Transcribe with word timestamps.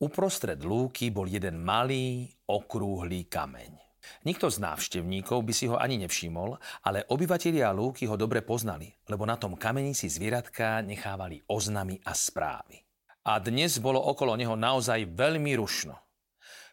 Uprostred 0.00 0.64
lúky 0.64 1.12
bol 1.12 1.28
jeden 1.28 1.60
malý, 1.60 2.24
okrúhly 2.48 3.28
kameň. 3.28 3.76
Nikto 4.24 4.48
z 4.48 4.56
návštevníkov 4.56 5.44
by 5.44 5.52
si 5.52 5.68
ho 5.68 5.76
ani 5.76 6.00
nevšimol, 6.00 6.56
ale 6.88 7.04
obyvatelia 7.12 7.68
lúky 7.68 8.08
ho 8.08 8.16
dobre 8.16 8.40
poznali, 8.40 8.88
lebo 9.12 9.28
na 9.28 9.36
tom 9.36 9.60
kameni 9.60 9.92
si 9.92 10.08
zvieratka 10.08 10.80
nechávali 10.80 11.44
oznamy 11.44 12.00
a 12.00 12.16
správy. 12.16 12.80
A 13.28 13.44
dnes 13.44 13.76
bolo 13.76 14.00
okolo 14.00 14.40
neho 14.40 14.56
naozaj 14.56 15.04
veľmi 15.04 15.52
rušno. 15.60 15.92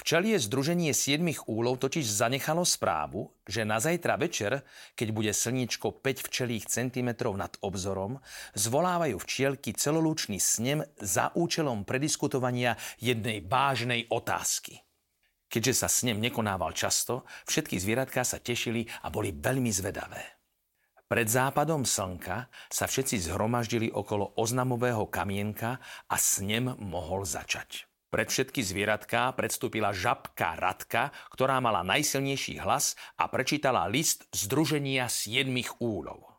Včelie 0.00 0.40
Združenie 0.40 0.96
siedmých 0.96 1.44
úlov 1.44 1.76
totiž 1.84 2.08
zanechalo 2.08 2.64
správu, 2.64 3.36
že 3.44 3.68
na 3.68 3.76
zajtra 3.76 4.16
večer, 4.16 4.64
keď 4.96 5.08
bude 5.12 5.28
slničko 5.28 6.00
5 6.00 6.24
včelých 6.24 6.64
centimetrov 6.72 7.36
nad 7.36 7.52
obzorom, 7.60 8.16
zvolávajú 8.56 9.20
včielky 9.20 9.76
celolúčný 9.76 10.40
snem 10.40 10.80
za 10.96 11.36
účelom 11.36 11.84
prediskutovania 11.84 12.80
jednej 12.96 13.44
vážnej 13.44 14.08
otázky. 14.08 14.80
Keďže 15.52 15.84
sa 15.84 15.88
snem 15.92 16.16
nekonával 16.16 16.72
často, 16.72 17.28
všetky 17.44 17.76
zvieratká 17.76 18.24
sa 18.24 18.40
tešili 18.40 18.88
a 19.04 19.12
boli 19.12 19.36
veľmi 19.36 19.68
zvedavé. 19.68 20.40
Pred 21.12 21.28
západom 21.28 21.84
slnka 21.84 22.48
sa 22.72 22.88
všetci 22.88 23.28
zhromaždili 23.28 23.92
okolo 23.92 24.32
oznamového 24.40 25.12
kamienka 25.12 25.76
a 26.08 26.16
snem 26.16 26.72
mohol 26.80 27.28
začať. 27.28 27.89
Pred 28.10 28.26
všetky 28.26 28.66
zvieratká 28.66 29.30
predstúpila 29.38 29.94
žabka 29.94 30.58
Radka, 30.58 31.14
ktorá 31.30 31.62
mala 31.62 31.86
najsilnejší 31.86 32.58
hlas 32.58 32.98
a 33.14 33.30
prečítala 33.30 33.86
list 33.86 34.26
Združenia 34.34 35.06
siedmých 35.06 35.78
úlov. 35.78 36.30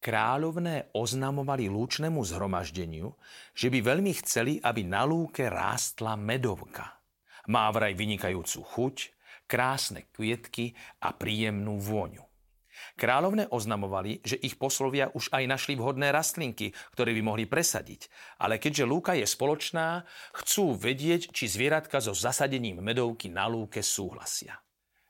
Kráľovné 0.00 0.94
oznamovali 0.96 1.68
lúčnemu 1.68 2.22
zhromaždeniu, 2.24 3.12
že 3.52 3.68
by 3.68 3.78
veľmi 3.82 4.12
chceli, 4.24 4.56
aby 4.62 4.88
na 4.88 5.04
lúke 5.04 5.44
rástla 5.52 6.16
medovka. 6.16 6.96
Má 7.52 7.68
vraj 7.76 7.92
vynikajúcu 7.92 8.60
chuť, 8.64 8.96
krásne 9.48 10.08
kvietky 10.12 10.76
a 11.02 11.16
príjemnú 11.16 11.80
vôňu. 11.80 12.27
Kráľovne 12.96 13.50
oznamovali, 13.50 14.22
že 14.22 14.38
ich 14.38 14.56
poslovia 14.56 15.10
už 15.14 15.30
aj 15.34 15.44
našli 15.46 15.74
vhodné 15.78 16.10
rastlinky, 16.14 16.72
ktoré 16.94 17.12
by 17.14 17.22
mohli 17.22 17.44
presadiť. 17.44 18.10
Ale 18.42 18.62
keďže 18.62 18.84
lúka 18.86 19.12
je 19.18 19.26
spoločná, 19.26 20.06
chcú 20.34 20.74
vedieť, 20.78 21.30
či 21.34 21.50
zvieratka 21.50 21.98
so 21.98 22.14
zasadením 22.14 22.80
medovky 22.80 23.28
na 23.28 23.50
lúke 23.50 23.82
súhlasia. 23.82 24.58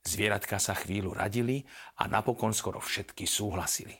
Zvieratka 0.00 0.56
sa 0.56 0.72
chvíľu 0.72 1.12
radili 1.12 1.60
a 2.00 2.08
napokon 2.08 2.56
skoro 2.56 2.80
všetky 2.80 3.28
súhlasili. 3.28 3.94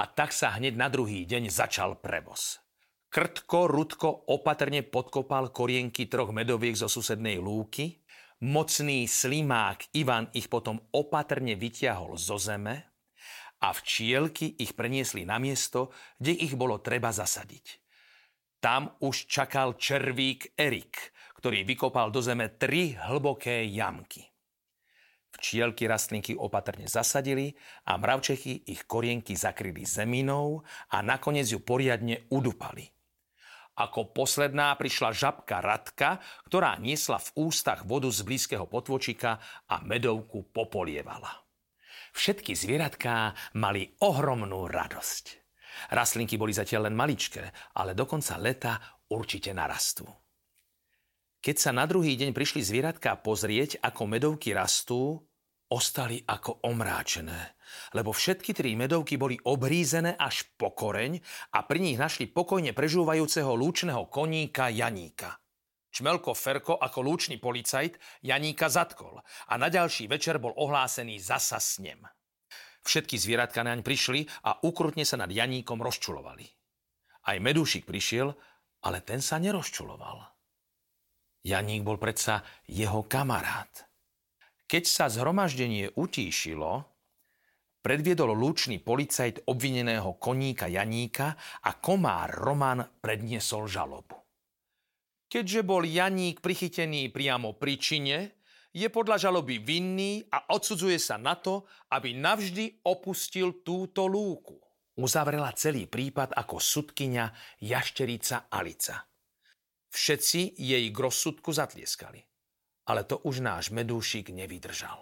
A 0.00 0.08
tak 0.08 0.32
sa 0.32 0.56
hneď 0.56 0.80
na 0.80 0.88
druhý 0.88 1.28
deň 1.28 1.52
začal 1.52 2.00
prevoz. 2.00 2.64
Krtko, 3.10 3.68
Rudko 3.68 4.08
opatrne 4.32 4.80
podkopal 4.86 5.52
korienky 5.52 6.08
troch 6.08 6.32
medoviek 6.32 6.78
zo 6.78 6.88
susednej 6.88 7.36
lúky 7.36 7.99
Mocný 8.40 9.04
slimák 9.04 9.92
Ivan 9.92 10.32
ich 10.32 10.48
potom 10.48 10.80
opatrne 10.96 11.60
vyťahol 11.60 12.16
zo 12.16 12.40
zeme 12.40 12.72
a 13.60 13.68
včielky 13.68 14.56
ich 14.56 14.72
preniesli 14.72 15.28
na 15.28 15.36
miesto, 15.36 15.92
kde 16.16 16.48
ich 16.48 16.56
bolo 16.56 16.80
treba 16.80 17.12
zasadiť. 17.12 17.66
Tam 18.64 18.96
už 19.04 19.28
čakal 19.28 19.76
červík 19.76 20.56
Erik, 20.56 21.12
ktorý 21.36 21.68
vykopal 21.68 22.08
do 22.08 22.24
zeme 22.24 22.48
tri 22.56 22.96
hlboké 22.96 23.60
jamky. 23.68 24.24
Včielky 25.36 25.84
rastlinky 25.84 26.32
opatrne 26.32 26.88
zasadili 26.88 27.52
a 27.92 28.00
mravčechy 28.00 28.72
ich 28.72 28.88
korienky 28.88 29.36
zakryli 29.36 29.84
zeminou 29.84 30.64
a 30.88 31.04
nakoniec 31.04 31.44
ju 31.52 31.60
poriadne 31.60 32.24
udupali– 32.32 32.88
ako 33.80 34.12
posledná 34.12 34.76
prišla 34.76 35.16
žabka 35.16 35.64
Radka, 35.64 36.20
ktorá 36.44 36.76
niesla 36.76 37.16
v 37.16 37.48
ústach 37.48 37.88
vodu 37.88 38.12
z 38.12 38.20
blízkeho 38.20 38.68
potvočika 38.68 39.40
a 39.68 39.80
medovku 39.80 40.52
popolievala. 40.52 41.32
Všetky 42.12 42.52
zvieratká 42.52 43.32
mali 43.56 43.88
ohromnú 44.02 44.68
radosť. 44.68 45.24
Rastlinky 45.94 46.36
boli 46.36 46.52
zatiaľ 46.52 46.90
len 46.90 46.98
maličké, 46.98 47.72
ale 47.78 47.96
do 47.96 48.04
konca 48.04 48.36
leta 48.36 48.76
určite 49.08 49.54
narastú. 49.56 50.04
Keď 51.40 51.56
sa 51.56 51.72
na 51.72 51.88
druhý 51.88 52.20
deň 52.20 52.36
prišli 52.36 52.60
zvieratká 52.60 53.16
pozrieť, 53.24 53.80
ako 53.80 54.02
medovky 54.04 54.52
rastú, 54.52 55.24
ostali 55.70 56.18
ako 56.26 56.66
omráčené, 56.66 57.54
lebo 57.94 58.10
všetky 58.10 58.50
tri 58.50 58.74
medovky 58.74 59.14
boli 59.14 59.38
obrízené 59.46 60.18
až 60.18 60.50
po 60.58 60.74
koreň 60.74 61.22
a 61.54 61.62
pri 61.62 61.78
nich 61.78 61.98
našli 61.98 62.26
pokojne 62.26 62.74
prežúvajúceho 62.74 63.54
lúčneho 63.54 64.10
koníka 64.10 64.66
Janíka. 64.66 65.38
Čmelko 65.90 66.34
Ferko 66.34 66.78
ako 66.78 66.98
lúčný 67.02 67.38
policajt 67.42 68.22
Janíka 68.22 68.70
zatkol 68.70 69.22
a 69.22 69.54
na 69.58 69.70
ďalší 69.70 70.06
večer 70.06 70.38
bol 70.38 70.54
ohlásený 70.54 71.18
zasa 71.18 71.58
snem. 71.58 72.06
Všetky 72.82 73.18
zvieratka 73.18 73.62
naň 73.62 73.82
prišli 73.86 74.26
a 74.46 74.58
ukrutne 74.62 75.06
sa 75.06 75.18
nad 75.18 75.30
Janíkom 75.30 75.82
rozčulovali. 75.82 76.46
Aj 77.26 77.36
medúšik 77.36 77.84
prišiel, 77.86 78.32
ale 78.86 79.04
ten 79.04 79.20
sa 79.20 79.36
nerozčuloval. 79.36 80.24
Janík 81.44 81.82
bol 81.84 82.00
predsa 82.00 82.40
jeho 82.66 83.04
kamarát– 83.04 83.86
keď 84.70 84.84
sa 84.86 85.10
zhromaždenie 85.10 85.98
utíšilo, 85.98 86.86
predviedol 87.82 88.30
lúčný 88.38 88.78
policajt 88.78 89.50
obvineného 89.50 90.14
koníka 90.22 90.70
Janíka 90.70 91.34
a 91.66 91.74
komár 91.82 92.30
Roman 92.38 92.78
predniesol 93.02 93.66
žalobu. 93.66 94.14
Keďže 95.26 95.66
bol 95.66 95.82
Janík 95.82 96.38
prichytený 96.38 97.10
priamo 97.10 97.58
pri 97.58 97.74
čine, 97.82 98.18
je 98.70 98.86
podľa 98.86 99.18
žaloby 99.18 99.58
vinný 99.58 100.22
a 100.30 100.54
odsudzuje 100.54 101.02
sa 101.02 101.18
na 101.18 101.34
to, 101.34 101.66
aby 101.90 102.14
navždy 102.14 102.86
opustil 102.86 103.66
túto 103.66 104.06
lúku. 104.06 104.54
Uzavrela 104.94 105.50
celý 105.58 105.90
prípad 105.90 106.38
ako 106.38 106.62
sudkyňa 106.62 107.58
jašterica 107.66 108.46
Alica. 108.46 109.02
Všetci 109.90 110.62
jej 110.62 110.86
k 110.86 110.98
rozsudku 111.02 111.50
zatlieskali. 111.50 112.29
Ale 112.90 113.06
to 113.06 113.22
už 113.22 113.38
náš 113.38 113.70
medúšik 113.70 114.34
nevydržal. 114.34 114.98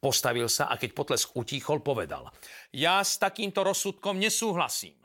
Postavil 0.00 0.48
sa 0.48 0.72
a 0.72 0.80
keď 0.80 0.96
potlesk 0.96 1.36
utíchol, 1.36 1.84
povedal. 1.84 2.32
Ja 2.72 3.04
s 3.04 3.20
takýmto 3.20 3.60
rozsudkom 3.60 4.16
nesúhlasím. 4.16 4.96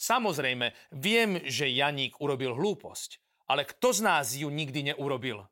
Samozrejme, 0.00 0.72
viem, 0.96 1.44
že 1.44 1.68
Janík 1.68 2.24
urobil 2.24 2.56
hlúposť, 2.56 3.20
ale 3.52 3.68
kto 3.68 3.92
z 3.92 4.00
nás 4.00 4.32
ju 4.32 4.48
nikdy 4.48 4.94
neurobil? 4.94 5.44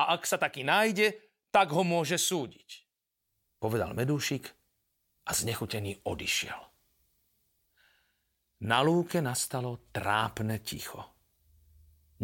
A 0.00 0.16
ak 0.16 0.24
sa 0.24 0.40
taký 0.40 0.64
nájde, 0.64 1.12
tak 1.52 1.76
ho 1.76 1.84
môže 1.84 2.16
súdiť. 2.16 2.88
Povedal 3.60 3.92
medúšik 3.92 4.48
a 5.28 5.30
znechutený 5.36 6.08
odišiel. 6.08 6.60
Na 8.64 8.80
lúke 8.80 9.20
nastalo 9.20 9.92
trápne 9.92 10.56
ticho. 10.64 11.04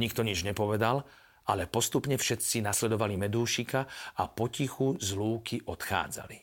Nikto 0.01 0.25
nič 0.25 0.41
nepovedal 0.47 1.05
ale 1.51 1.67
postupne 1.67 2.15
všetci 2.15 2.63
nasledovali 2.63 3.19
medúšika 3.19 3.83
a 4.23 4.31
potichu 4.31 4.95
z 5.03 5.19
lúky 5.19 5.59
odchádzali. 5.67 6.39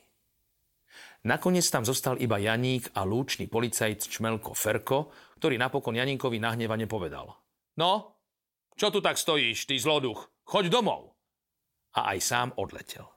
Nakoniec 1.31 1.63
tam 1.71 1.87
zostal 1.87 2.19
iba 2.19 2.35
Janík 2.35 2.91
a 2.91 3.07
lúčný 3.07 3.47
policajt 3.47 4.11
Čmelko 4.11 4.51
Ferko, 4.51 5.11
ktorý 5.39 5.55
napokon 5.55 5.95
Janíkovi 5.95 6.43
nahnevane 6.43 6.91
povedal. 6.91 7.31
No, 7.79 8.19
čo 8.75 8.91
tu 8.91 8.99
tak 8.99 9.15
stojíš, 9.15 9.65
ty 9.65 9.79
zloduch? 9.79 10.27
Choď 10.43 10.69
domov! 10.69 11.15
A 11.95 12.13
aj 12.13 12.19
sám 12.21 12.49
odletel. 12.59 13.07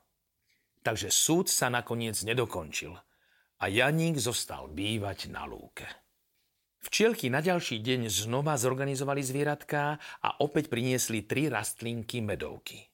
Takže 0.81 1.13
súd 1.13 1.53
sa 1.53 1.69
nakoniec 1.69 2.17
nedokončil 2.25 2.97
a 3.61 3.65
Janík 3.69 4.17
zostal 4.17 4.73
bývať 4.73 5.29
na 5.29 5.45
lúke. 5.45 5.85
Včielky 6.81 7.29
na 7.29 7.45
ďalší 7.45 7.85
deň 7.85 8.09
znova 8.09 8.57
zorganizovali 8.57 9.21
zvieratká 9.21 10.01
a 10.25 10.29
opäť 10.41 10.73
priniesli 10.73 11.29
tri 11.29 11.53
rastlinky 11.53 12.25
medovky. 12.25 12.89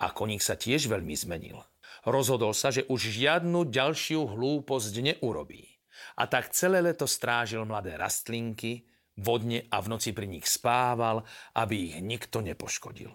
A 0.00 0.16
koník 0.16 0.40
sa 0.40 0.56
tiež 0.56 0.88
veľmi 0.88 1.12
zmenil. 1.12 1.60
Rozhodol 2.08 2.56
sa, 2.56 2.72
že 2.72 2.88
už 2.88 3.12
žiadnu 3.12 3.68
ďalšiu 3.68 4.32
hlúposť 4.32 4.94
neurobí. 5.12 5.68
A 6.16 6.26
tak 6.26 6.56
celé 6.56 6.80
leto 6.80 7.04
strážil 7.04 7.62
mladé 7.68 8.00
rastlinky, 8.00 8.88
vodne 9.20 9.68
a 9.68 9.78
v 9.84 9.86
noci 9.92 10.16
pri 10.16 10.26
nich 10.26 10.48
spával, 10.48 11.22
aby 11.52 11.92
ich 11.92 11.96
nikto 12.00 12.40
nepoškodil. 12.40 13.12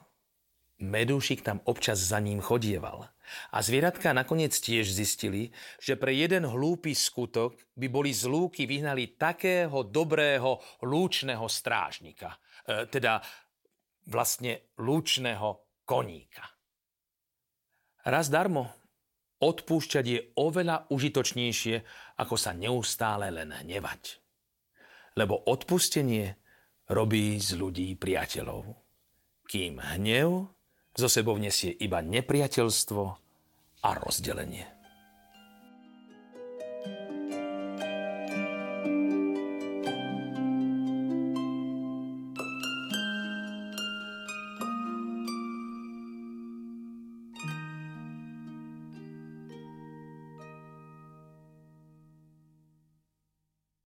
Medúšik 0.77 1.41
tam 1.41 1.57
občas 1.65 1.97
za 1.97 2.21
ním 2.21 2.37
chodieval. 2.37 3.09
A 3.49 3.57
zvieratka 3.65 4.13
nakoniec 4.13 4.53
tiež 4.53 4.85
zistili, 4.85 5.49
že 5.81 5.97
pre 5.97 6.13
jeden 6.13 6.45
hlúpy 6.45 6.93
skutok 6.93 7.57
by 7.73 7.87
boli 7.89 8.13
z 8.13 8.29
lúky 8.29 8.69
vyhnali 8.69 9.17
takého 9.17 9.81
dobrého 9.83 10.61
lúčného 10.85 11.49
strážnika. 11.49 12.37
E, 12.63 12.85
teda 12.87 13.19
vlastne 14.05 14.69
lúčného 14.77 15.81
koníka. 15.81 16.45
Raz 18.05 18.29
darmo, 18.29 18.71
odpúšťať 19.41 20.05
je 20.05 20.19
oveľa 20.37 20.87
užitočnejšie, 20.93 21.75
ako 22.21 22.35
sa 22.37 22.53
neustále 22.53 23.33
len 23.33 23.49
hnevať. 23.49 24.21
Lebo 25.17 25.41
odpustenie 25.41 26.37
robí 26.87 27.41
z 27.41 27.57
ľudí 27.57 27.97
priateľov. 27.97 28.77
Kým 29.49 29.81
hnev 29.81 30.56
zo 30.97 31.05
sebou 31.05 31.37
nesie 31.37 31.69
iba 31.77 32.01
nepriateľstvo 32.01 33.03
a 33.85 33.89
rozdelenie. 34.01 34.76